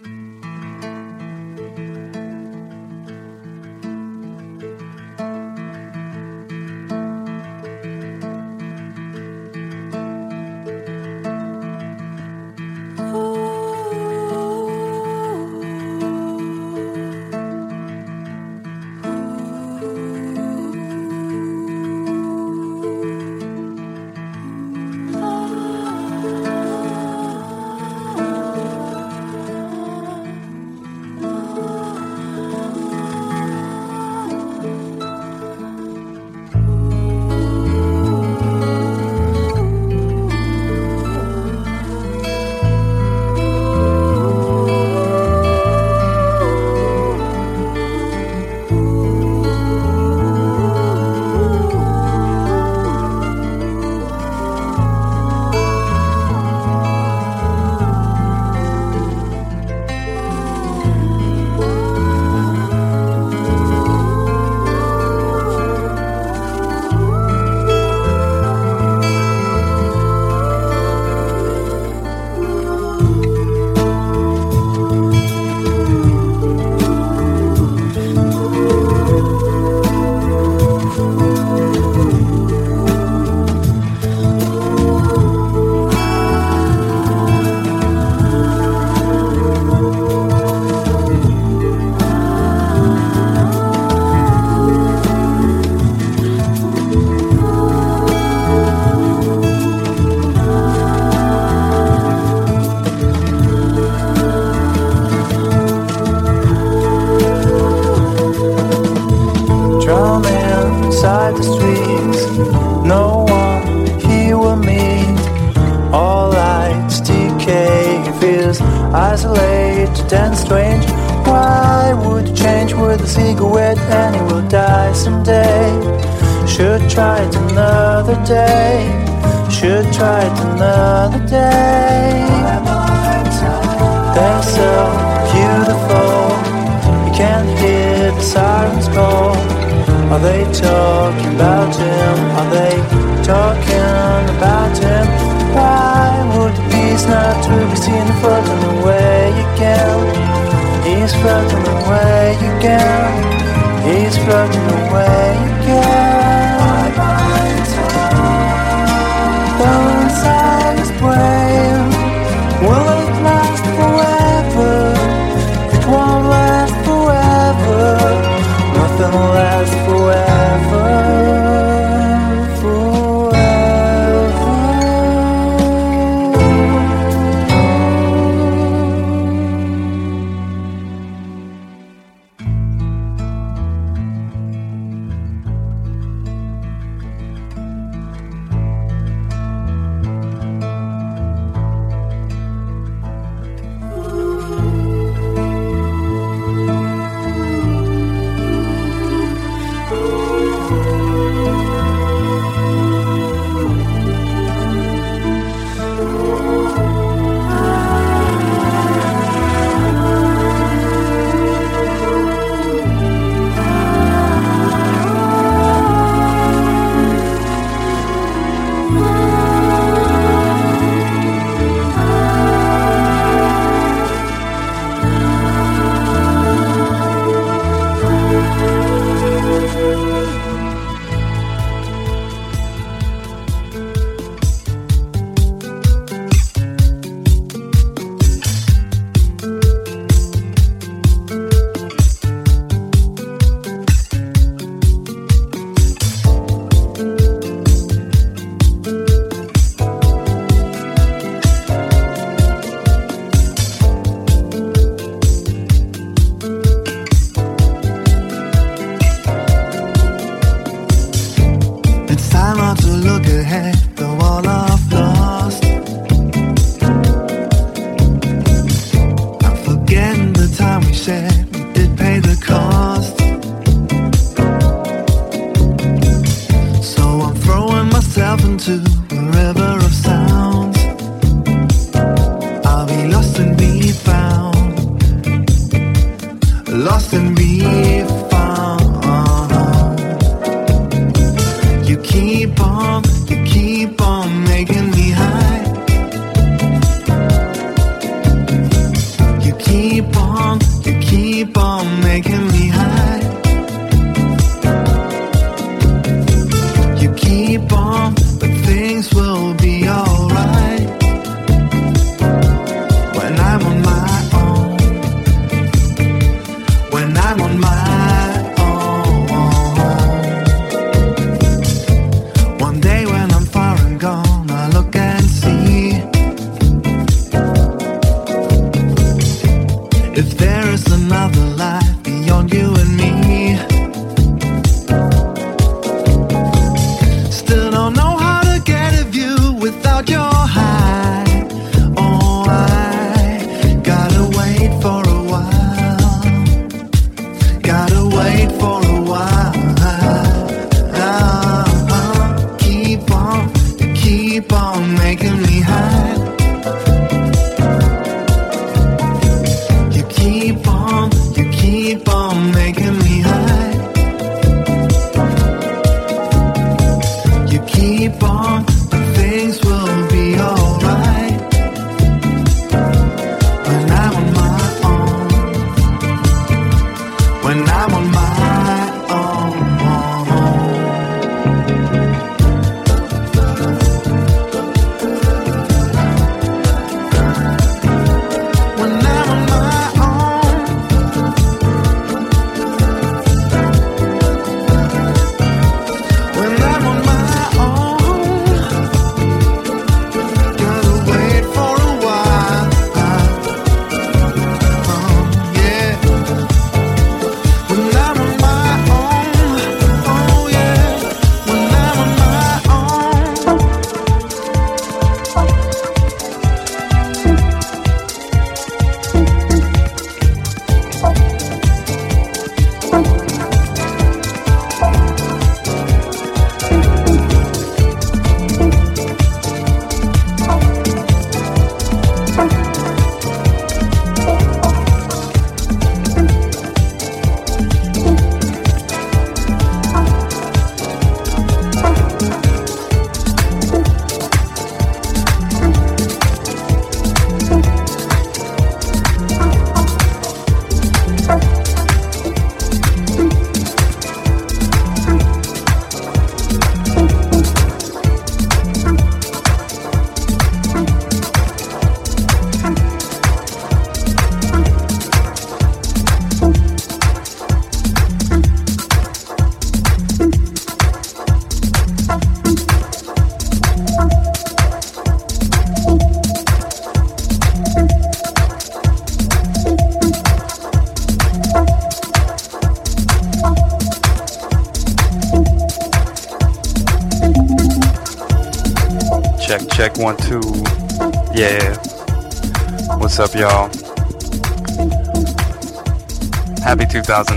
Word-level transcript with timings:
You 0.00 0.27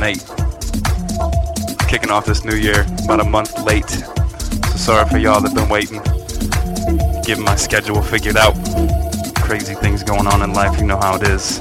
2008. 0.01 1.87
Kicking 1.87 2.09
off 2.09 2.25
this 2.25 2.43
new 2.43 2.55
year 2.55 2.85
about 3.03 3.19
a 3.19 3.23
month 3.23 3.61
late. 3.63 3.87
So 3.89 4.77
sorry 4.77 5.07
for 5.07 5.17
y'all 5.19 5.41
that 5.41 5.53
been 5.53 5.69
waiting. 5.69 6.01
Getting 7.23 7.43
my 7.43 7.55
schedule 7.55 8.01
figured 8.01 8.35
out. 8.35 8.55
Crazy 9.35 9.75
things 9.75 10.01
going 10.03 10.25
on 10.25 10.41
in 10.41 10.53
life, 10.53 10.79
you 10.79 10.87
know 10.87 10.97
how 10.97 11.17
it 11.17 11.27
is. 11.27 11.59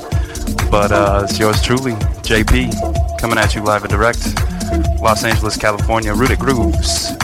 But 0.71 0.91
uh, 0.91 1.21
it's 1.25 1.39
yours 1.39 1.61
truly, 1.61 1.93
JP, 2.23 3.19
coming 3.21 3.37
at 3.39 3.55
you 3.55 3.63
live 3.63 3.83
and 3.83 3.91
direct. 3.91 4.25
Los 5.03 5.23
Angeles, 5.25 5.57
California, 5.59 6.15
Rooted 6.15 6.39
Grooves. 6.39 7.17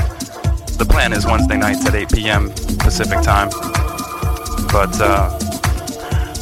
The 0.76 0.87
plan 0.87 1.14
is 1.14 1.25
Wednesday 1.25 1.57
nights 1.57 1.87
at 1.87 1.95
8 1.95 2.11
p.m. 2.12 2.50
Pacific 2.79 3.23
time. 3.23 3.49
But 4.71 5.00
uh, 5.00 5.31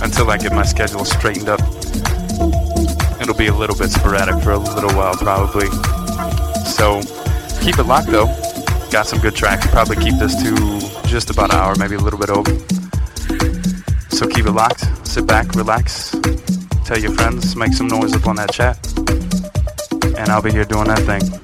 until 0.02 0.30
I 0.30 0.38
get 0.38 0.52
my 0.52 0.64
schedule 0.64 1.04
straightened 1.04 1.48
up, 1.48 1.60
be 3.44 3.50
a 3.50 3.54
little 3.54 3.76
bit 3.76 3.90
sporadic 3.90 4.42
for 4.42 4.52
a 4.52 4.58
little 4.58 4.90
while 4.96 5.14
probably. 5.16 5.66
So 6.64 7.02
keep 7.60 7.78
it 7.78 7.82
locked 7.82 8.06
though. 8.06 8.26
Got 8.90 9.06
some 9.06 9.18
good 9.18 9.34
tracks. 9.34 9.66
Probably 9.66 9.96
keep 9.96 10.18
this 10.18 10.34
to 10.42 11.06
just 11.06 11.28
about 11.28 11.52
an 11.52 11.58
hour, 11.58 11.74
maybe 11.76 11.94
a 11.94 11.98
little 11.98 12.18
bit 12.18 12.30
over. 12.30 12.50
So 14.08 14.26
keep 14.26 14.46
it 14.46 14.52
locked. 14.52 14.86
Sit 15.06 15.26
back, 15.26 15.54
relax. 15.56 16.12
Tell 16.86 16.98
your 16.98 17.12
friends, 17.12 17.54
make 17.54 17.74
some 17.74 17.88
noise 17.88 18.14
up 18.14 18.26
on 18.26 18.36
that 18.36 18.50
chat. 18.50 18.78
And 20.16 20.30
I'll 20.30 20.40
be 20.40 20.50
here 20.50 20.64
doing 20.64 20.86
that 20.86 21.00
thing. 21.00 21.43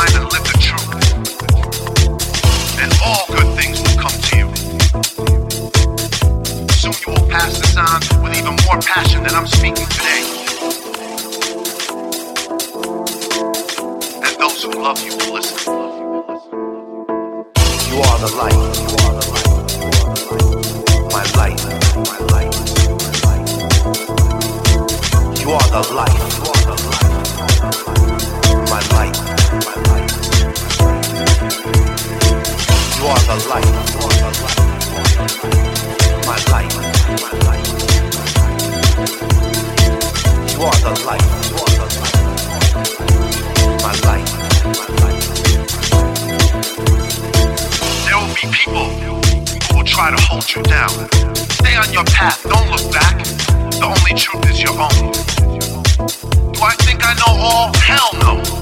Mind 0.00 0.16
and 0.16 0.26
live 0.32 0.44
the 0.44 0.56
truth. 0.66 0.96
And 2.80 2.90
all 3.04 3.24
good 3.36 3.48
things 3.58 3.76
will 3.84 3.98
come 4.04 4.16
to 4.28 4.32
you. 4.40 4.48
Soon 6.80 6.94
you 7.02 7.08
will 7.12 7.28
pass 7.28 7.52
this 7.60 7.76
on 7.76 8.00
with 8.22 8.34
even 8.38 8.56
more 8.64 8.80
passion 8.80 9.22
than 9.24 9.34
I'm 9.34 9.46
speaking 9.46 9.88
today. 9.96 10.22
And 14.24 14.34
those 14.40 14.62
who 14.62 14.70
love 14.86 14.98
you 15.04 15.12
will 15.18 15.34
listen. 15.34 15.58
You 17.90 17.96
are 18.08 18.18
the 18.24 18.30
light. 18.40 18.60
You 18.90 18.96
are 19.04 19.14
the 19.20 19.26
light. 19.34 19.48
My 21.16 21.24
light. 21.38 21.60
My 22.10 22.18
light. 22.32 22.56
You 25.42 25.48
are 25.58 25.68
the 25.76 25.82
light. 25.98 26.20
You 26.40 26.44
are 26.52 26.64
the 26.70 26.76
light. 26.88 27.10
My 28.70 28.82
light. 28.94 29.16
My 29.20 29.22
light. 29.32 29.39
Are 33.10 33.18
the 33.26 33.36
light. 33.48 33.66
My 36.26 36.36
light. 36.52 36.72
You 40.52 40.62
are 40.62 40.78
the 40.84 40.92
light. 41.06 41.26
My 43.82 43.92
light. 44.06 44.28
There 48.06 48.16
will 48.18 48.34
be 48.34 48.46
people 48.52 48.88
who 49.00 49.76
will 49.76 49.84
try 49.84 50.10
to 50.10 50.22
hold 50.22 50.54
you 50.54 50.62
down. 50.62 50.90
Stay 51.50 51.76
on 51.76 51.92
your 51.92 52.04
path, 52.04 52.42
don't 52.44 52.70
look 52.70 52.92
back. 52.92 53.24
The 53.72 53.86
only 53.86 54.14
truth 54.14 54.50
is 54.50 54.62
your 54.62 54.78
own. 54.78 55.12
Do 56.52 56.62
I 56.62 56.74
think 56.84 57.00
I 57.02 57.14
know 57.14 57.34
all? 57.42 57.72
Hell 57.74 58.10
no. 58.20 58.59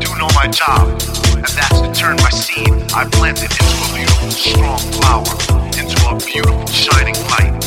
Do 0.00 0.14
know 0.18 0.28
my 0.34 0.46
job. 0.48 0.88
And 1.34 1.44
that's 1.56 1.80
to 1.80 1.92
turn 1.92 2.16
my 2.16 2.30
seed 2.30 2.68
I 2.94 3.04
planted 3.12 3.50
into 3.50 3.76
a 3.84 3.94
beautiful, 3.94 4.30
strong 4.30 4.78
flower, 4.96 5.32
into 5.76 5.96
a 6.08 6.16
beautiful, 6.16 6.66
shining 6.66 7.16
light. 7.32 7.62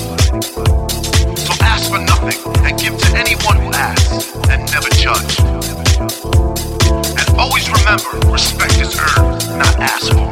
So 1.38 1.54
ask 1.62 1.90
for 1.90 2.00
nothing 2.00 2.38
and 2.66 2.80
give 2.80 2.98
to 2.98 3.18
anyone 3.18 3.58
who 3.58 3.72
asks, 3.74 4.34
and 4.50 4.66
never 4.74 4.90
judge. 4.90 5.40
And 7.18 7.28
always 7.38 7.70
remember, 7.70 8.10
respect 8.32 8.78
is 8.78 8.98
earned, 9.00 9.58
not 9.58 9.80
asked 9.80 10.14
for. 10.14 10.30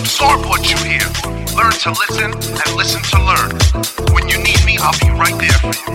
Absorb 0.00 0.46
what 0.46 0.70
you 0.70 0.76
hear. 0.86 1.06
Learn 1.54 1.72
to 1.72 1.90
listen 1.90 2.32
and 2.32 2.76
listen 2.76 3.02
to 3.02 3.18
learn. 3.22 3.50
When 4.14 4.28
you 4.28 4.38
need 4.38 4.64
me, 4.64 4.78
I'll 4.80 4.98
be 4.98 5.10
right 5.10 5.38
there 5.38 5.58
for 5.62 5.74
you. 5.74 5.94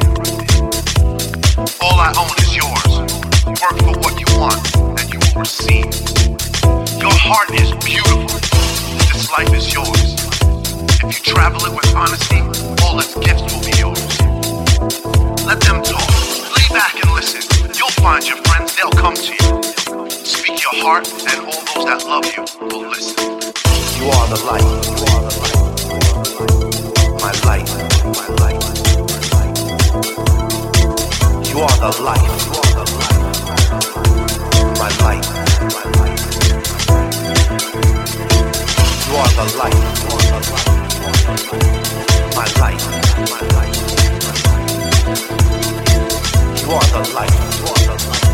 All 1.81 1.99
I 1.99 2.13
own. 2.17 2.42
Work 3.63 3.79
for 3.79 3.95
what 3.99 4.19
you 4.19 4.27
want 4.39 4.59
and 4.99 5.07
you 5.13 5.19
will 5.23 5.39
receive. 5.39 5.87
Your 6.99 7.15
heart 7.15 7.49
is 7.55 7.71
beautiful. 7.79 8.27
This 9.07 9.31
life 9.31 9.53
is 9.53 9.73
yours. 9.73 10.15
If 10.99 11.15
you 11.15 11.33
travel 11.33 11.63
it 11.63 11.71
with 11.71 11.95
honesty, 11.95 12.41
all 12.83 12.99
its 12.99 13.15
gifts 13.15 13.43
will 13.47 13.63
be 13.63 13.71
yours. 13.79 14.19
Let 15.47 15.61
them 15.61 15.81
talk. 15.81 16.03
Lay 16.59 16.67
back 16.75 16.95
and 17.05 17.13
listen. 17.15 17.39
You'll 17.79 17.95
find 18.03 18.27
your 18.27 18.35
friends, 18.43 18.75
they'll 18.75 18.91
come 18.99 19.15
to 19.15 19.31
you. 19.31 19.63
Speak 20.11 20.61
your 20.61 20.83
heart, 20.83 21.07
and 21.31 21.47
all 21.47 21.63
those 21.63 21.85
that 21.87 22.03
love 22.03 22.27
you 22.35 22.43
will 22.67 22.89
listen. 22.89 23.15
You 23.95 24.11
are 24.11 24.27
the 24.27 24.43
light. 24.43 24.67
You 24.91 25.07
are 25.07 25.23
the 25.23 25.35
light. 25.39 25.55
My 27.23 27.31
light. 27.47 27.69
My 28.11 28.27
light. 28.43 28.59
You 31.47 31.59
are 31.61 31.77
the 31.79 31.91
light. 32.03 32.62
You 33.43 33.49
are 46.71 46.87
the 46.87 47.13
light. 47.13 48.32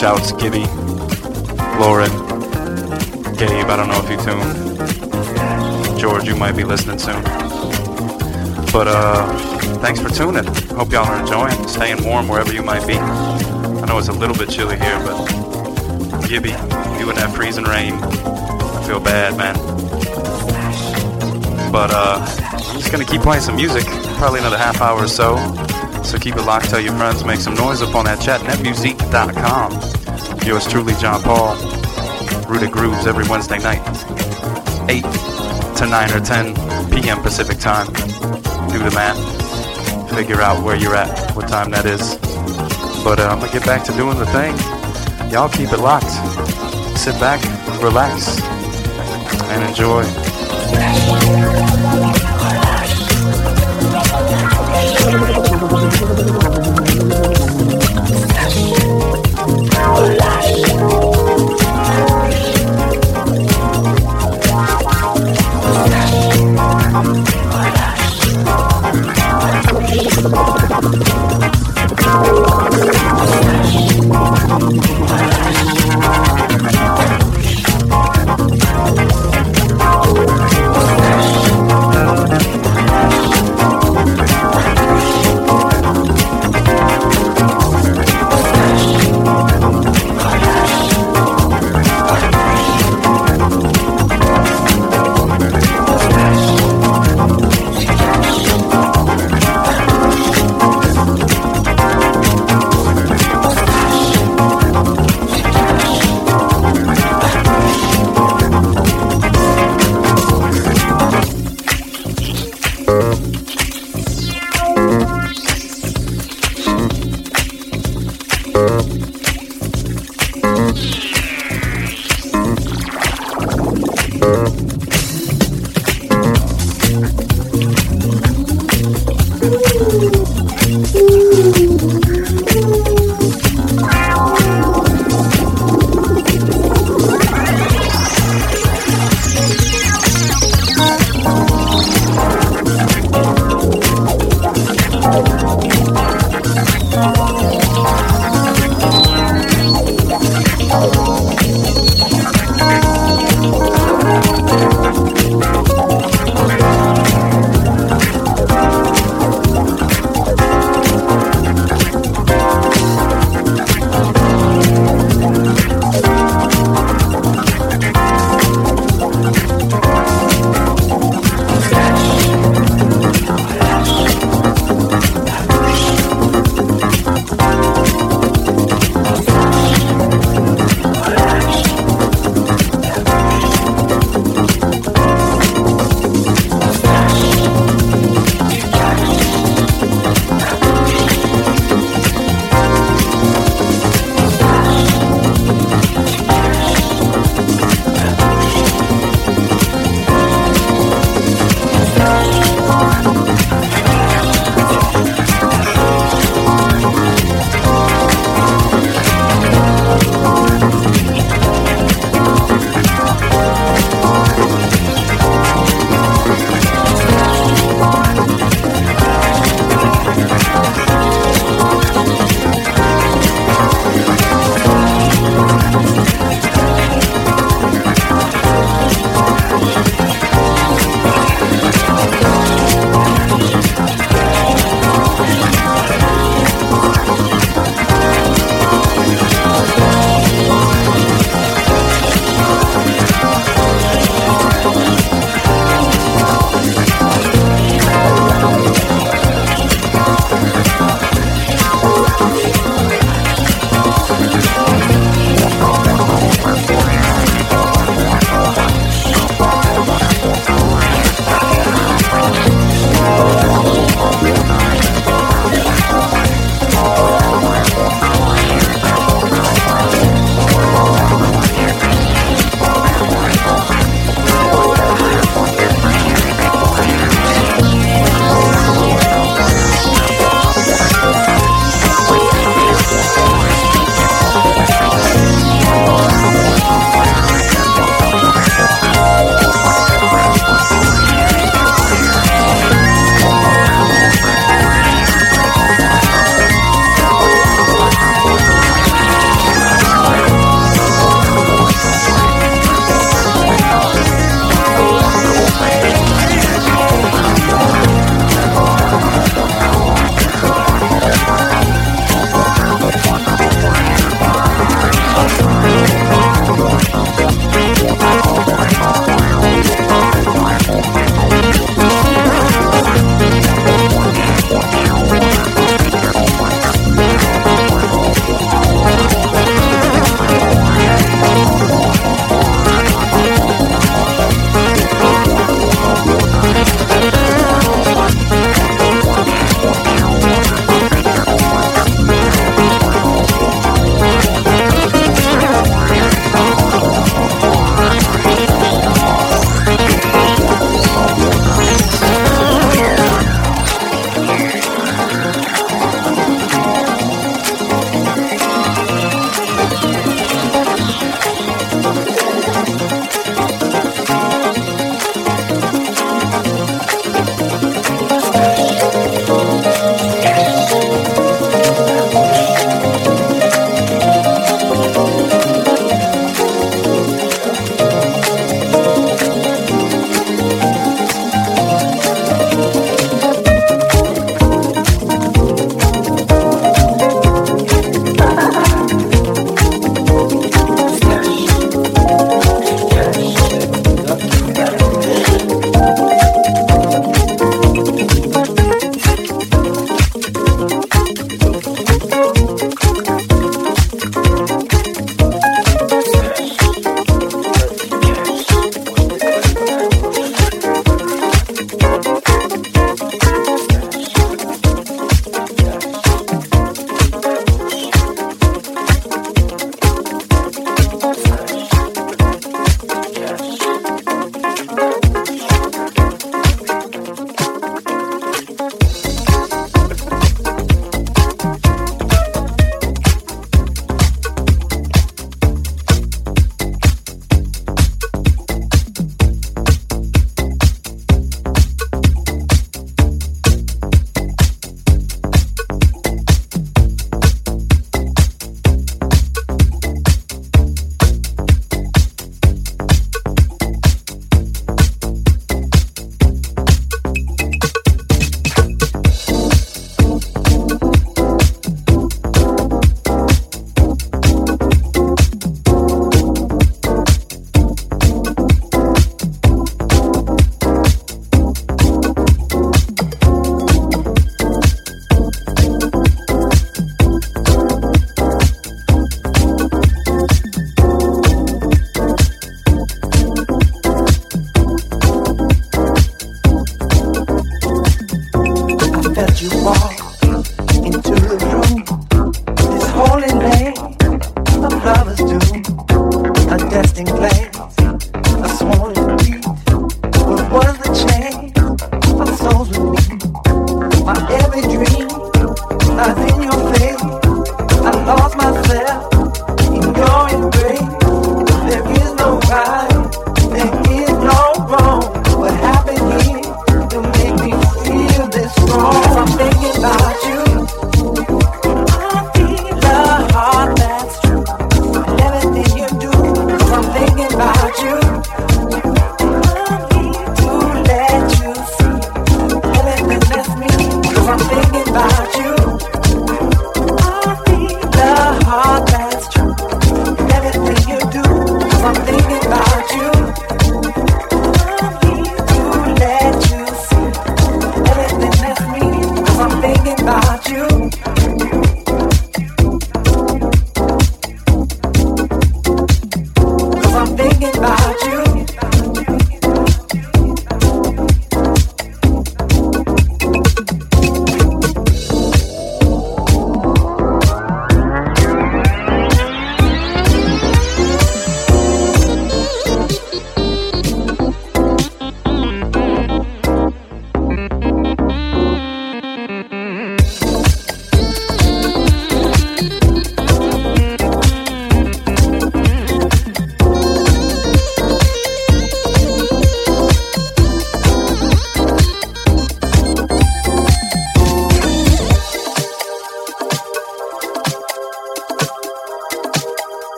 Shouts, 0.00 0.32
Gibby, 0.32 0.64
Lauren, 1.78 2.10
Gabe, 3.36 3.68
I 3.68 3.76
don't 3.76 3.88
know 3.88 4.00
if 4.02 4.08
you 4.08 4.16
tuned. 4.16 6.00
George, 6.00 6.26
you 6.26 6.34
might 6.34 6.56
be 6.56 6.64
listening 6.64 6.98
soon. 6.98 7.22
But 8.72 8.88
uh, 8.88 9.26
thanks 9.82 10.00
for 10.00 10.08
tuning. 10.08 10.46
Hope 10.74 10.90
y'all 10.90 11.04
are 11.04 11.20
enjoying, 11.20 11.68
staying 11.68 12.02
warm 12.02 12.28
wherever 12.28 12.50
you 12.50 12.62
might 12.62 12.86
be. 12.86 12.94
I 12.94 13.84
know 13.84 13.98
it's 13.98 14.08
a 14.08 14.12
little 14.12 14.34
bit 14.34 14.48
chilly 14.48 14.78
here, 14.78 14.98
but 15.00 15.26
Gibby, 16.26 16.48
you 16.98 17.10
in 17.10 17.16
that 17.16 17.32
freezing 17.34 17.64
rain, 17.64 17.92
I 17.92 18.84
feel 18.86 19.00
bad, 19.00 19.36
man. 19.36 19.54
But 21.70 21.90
uh, 21.92 22.24
I'm 22.26 22.78
just 22.78 22.90
gonna 22.90 23.04
keep 23.04 23.20
playing 23.20 23.42
some 23.42 23.56
music, 23.56 23.84
probably 24.16 24.40
another 24.40 24.56
half 24.56 24.80
hour 24.80 25.04
or 25.04 25.08
so. 25.08 25.36
So 26.04 26.18
keep 26.18 26.36
it 26.36 26.42
locked, 26.42 26.70
tell 26.70 26.80
your 26.80 26.94
friends, 26.94 27.24
make 27.24 27.40
some 27.40 27.54
noise 27.54 27.82
up 27.82 27.94
on 27.94 28.04
that 28.06 28.20
chat, 28.20 28.40
netmusique.com. 28.40 29.72
Yours 30.46 30.66
truly, 30.66 30.94
John 30.94 31.22
Paul. 31.22 31.56
Rooted 32.48 32.72
Grooves 32.72 33.06
every 33.06 33.28
Wednesday 33.28 33.58
night, 33.58 33.80
8 34.90 35.02
to 35.76 35.86
9 35.86 36.12
or 36.12 36.20
10 36.20 36.90
p.m. 36.90 37.22
Pacific 37.22 37.58
time. 37.58 37.86
Do 37.86 38.78
the 38.78 38.90
math, 38.92 39.18
figure 40.12 40.40
out 40.40 40.64
where 40.64 40.74
you're 40.74 40.96
at, 40.96 41.30
what 41.36 41.48
time 41.48 41.70
that 41.70 41.86
is. 41.86 42.16
But 43.04 43.20
uh, 43.20 43.28
I'm 43.28 43.38
gonna 43.38 43.52
get 43.52 43.64
back 43.64 43.84
to 43.84 43.92
doing 43.92 44.18
the 44.18 44.26
thing. 44.26 44.56
Y'all 45.30 45.48
keep 45.48 45.72
it 45.72 45.78
locked. 45.78 46.10
Sit 46.98 47.14
back, 47.20 47.40
relax, 47.80 48.40
and 49.50 49.62
enjoy. 49.62 50.02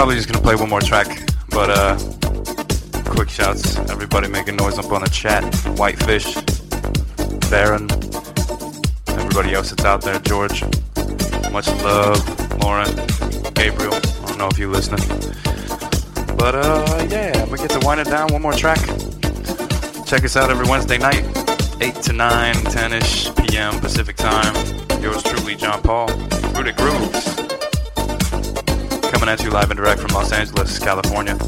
Probably 0.00 0.16
just 0.16 0.32
gonna 0.32 0.42
play 0.42 0.54
one 0.54 0.70
more 0.70 0.80
track, 0.80 1.08
but 1.50 1.68
uh, 1.68 1.94
quick 3.04 3.28
shouts. 3.28 3.76
Everybody 3.90 4.28
making 4.28 4.56
noise 4.56 4.78
up 4.78 4.90
on 4.92 5.02
the 5.02 5.10
chat. 5.10 5.44
Whitefish, 5.76 6.36
Baron, 7.50 7.86
everybody 9.20 9.52
else 9.52 9.68
that's 9.68 9.84
out 9.84 10.00
there. 10.00 10.18
George, 10.20 10.62
much 11.52 11.68
love. 11.84 12.16
Lauren, 12.62 12.88
Gabriel. 13.52 13.92
I 13.92 14.24
don't 14.24 14.38
know 14.38 14.48
if 14.48 14.58
you're 14.58 14.70
listening, 14.72 15.06
but 16.34 16.54
uh, 16.54 17.06
yeah, 17.10 17.32
I'm 17.34 17.50
gonna 17.50 17.58
get 17.58 17.68
to 17.78 17.80
wind 17.84 18.00
it 18.00 18.06
down. 18.06 18.32
One 18.32 18.40
more 18.40 18.54
track. 18.54 18.78
Check 20.06 20.24
us 20.24 20.34
out 20.34 20.48
every 20.48 20.66
Wednesday 20.66 20.96
night, 20.96 21.26
8 21.82 21.94
to 22.04 22.14
9, 22.14 22.54
10 22.54 22.92
ish 22.94 23.34
p.m. 23.34 23.78
Pacific 23.80 24.16
time. 24.16 24.54
Yours 25.02 25.22
truly, 25.22 25.56
John 25.56 25.82
Paul, 25.82 26.06
Rooted 26.54 26.76
Grooves. 26.76 27.59
Coming 29.20 29.34
at 29.34 29.44
you 29.44 29.50
live 29.50 29.70
and 29.70 29.76
direct 29.76 30.00
from 30.00 30.12
Los 30.14 30.32
Angeles, 30.32 30.78
California. 30.78 31.38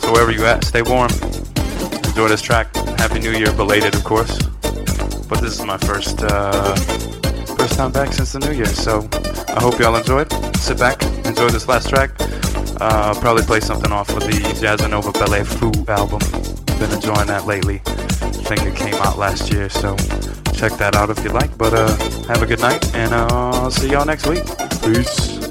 So 0.00 0.10
wherever 0.10 0.32
you 0.32 0.44
at, 0.44 0.64
stay 0.64 0.82
warm. 0.82 1.08
Enjoy 2.04 2.26
this 2.26 2.42
track. 2.42 2.74
Happy 2.98 3.20
New 3.20 3.30
Year, 3.30 3.52
belated, 3.52 3.94
of 3.94 4.02
course. 4.02 4.42
But 5.28 5.40
this 5.40 5.60
is 5.60 5.64
my 5.64 5.78
first 5.78 6.20
uh, 6.20 6.74
first 7.54 7.74
time 7.74 7.92
back 7.92 8.12
since 8.12 8.32
the 8.32 8.40
New 8.40 8.50
Year, 8.50 8.66
so 8.66 9.08
I 9.54 9.60
hope 9.60 9.78
y'all 9.78 9.94
enjoyed. 9.94 10.32
Sit 10.56 10.80
back, 10.80 11.00
enjoy 11.24 11.48
this 11.50 11.68
last 11.68 11.88
track. 11.88 12.10
Uh, 12.80 13.14
probably 13.20 13.44
play 13.44 13.60
something 13.60 13.92
off 13.92 14.08
of 14.10 14.24
the 14.24 14.42
Jazzanova 14.58 15.12
Ballet 15.12 15.44
Fou 15.44 15.70
album. 15.86 16.18
Been 16.80 16.90
enjoying 16.90 17.28
that 17.28 17.46
lately. 17.46 17.82
I 17.86 18.56
think 18.56 18.62
it 18.62 18.74
came 18.74 18.94
out 18.94 19.16
last 19.16 19.52
year, 19.52 19.68
so 19.68 19.94
check 20.52 20.72
that 20.72 20.96
out 20.96 21.08
if 21.08 21.22
you 21.22 21.30
like. 21.30 21.56
But 21.56 21.72
uh, 21.72 21.96
have 22.26 22.42
a 22.42 22.46
good 22.46 22.60
night, 22.60 22.92
and 22.96 23.14
I'll 23.14 23.70
see 23.70 23.92
y'all 23.92 24.04
next 24.04 24.26
week. 24.26 24.42
Peace. 24.82 25.41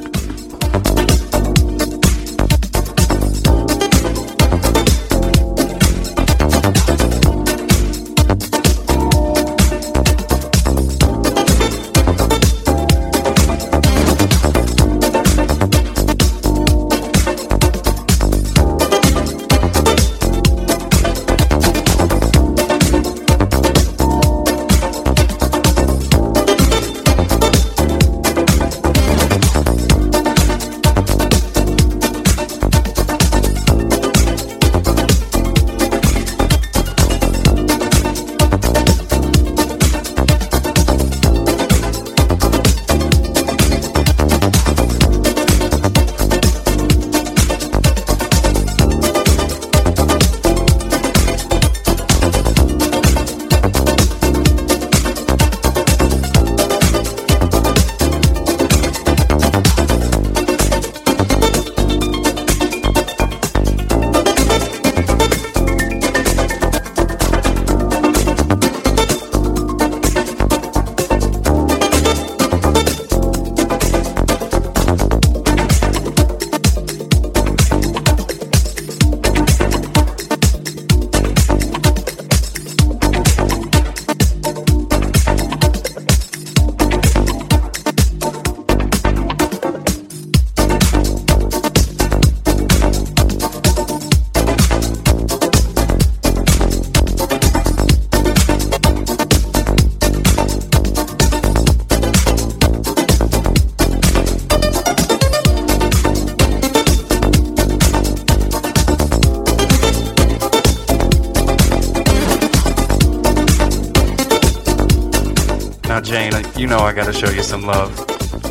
Now, 115.91 115.99
Jane, 115.99 116.31
you 116.55 116.67
know 116.67 116.79
I 116.79 116.93
gotta 116.93 117.11
show 117.11 117.29
you 117.29 117.43
some 117.43 117.63
love. 117.63 117.91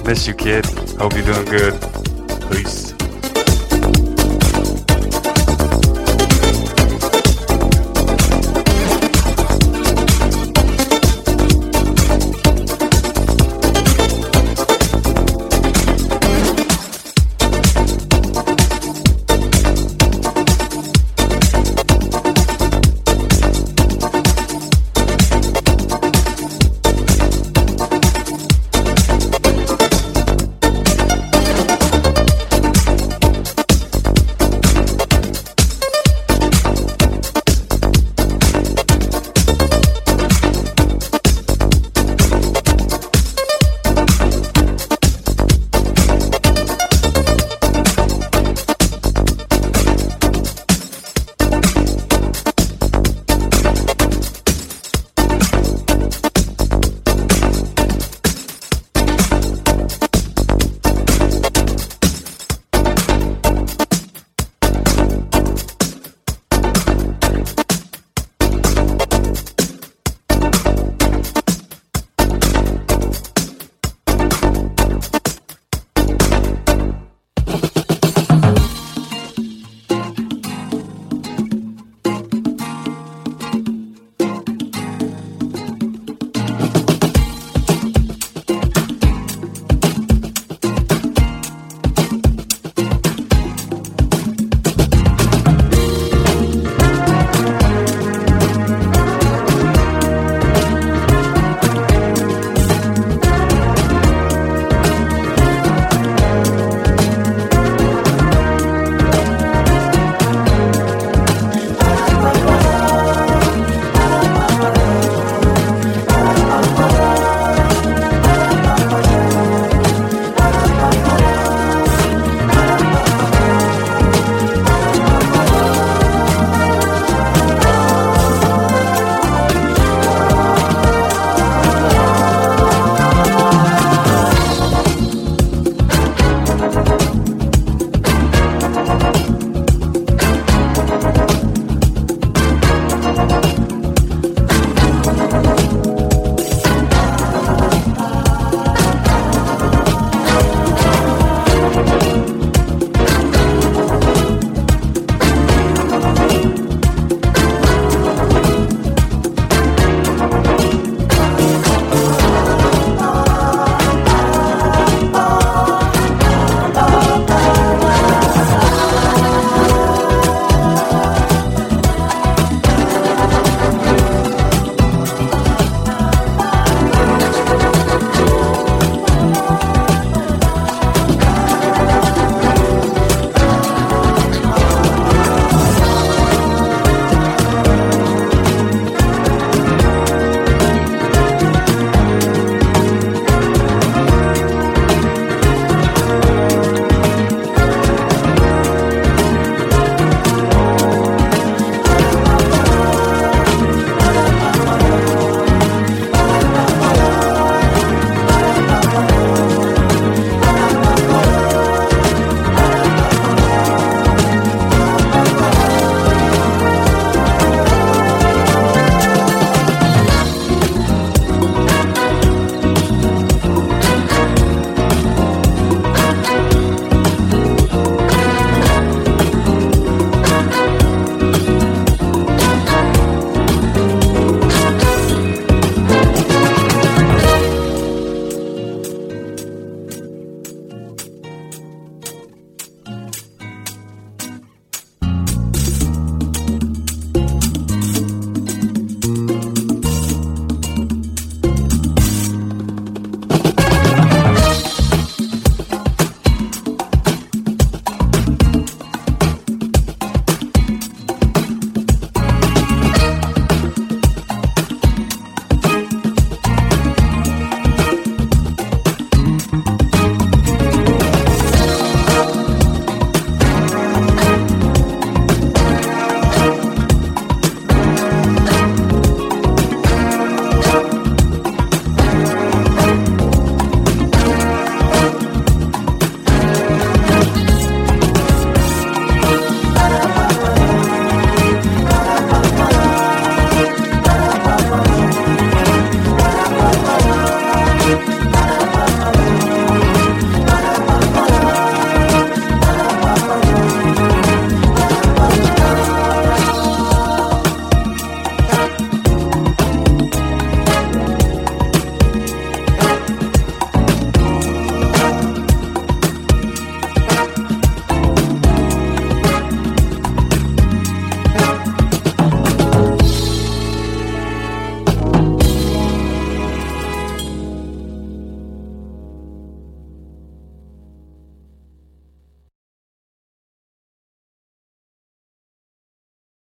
Miss 0.04 0.26
you, 0.26 0.34
kid. 0.34 0.66
Hope 0.98 1.14
you're 1.14 1.24
doing 1.24 1.46
good. 1.46 1.72
Peace. 2.52 2.89